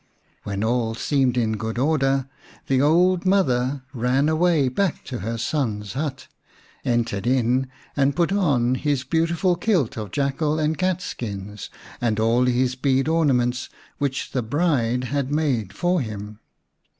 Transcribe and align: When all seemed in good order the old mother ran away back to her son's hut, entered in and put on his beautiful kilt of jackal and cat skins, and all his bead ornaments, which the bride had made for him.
When 0.41 0.63
all 0.63 0.95
seemed 0.95 1.37
in 1.37 1.57
good 1.57 1.77
order 1.77 2.27
the 2.65 2.81
old 2.81 3.23
mother 3.23 3.83
ran 3.93 4.29
away 4.29 4.67
back 4.67 5.03
to 5.03 5.19
her 5.19 5.37
son's 5.37 5.93
hut, 5.93 6.27
entered 6.83 7.27
in 7.27 7.69
and 7.95 8.15
put 8.15 8.31
on 8.31 8.73
his 8.73 9.03
beautiful 9.03 9.55
kilt 9.55 9.97
of 9.99 10.09
jackal 10.09 10.57
and 10.57 10.75
cat 10.75 11.03
skins, 11.03 11.69
and 12.01 12.19
all 12.19 12.45
his 12.45 12.73
bead 12.73 13.07
ornaments, 13.07 13.69
which 13.99 14.31
the 14.31 14.41
bride 14.41 15.03
had 15.03 15.31
made 15.31 15.71
for 15.71 16.01
him. 16.01 16.39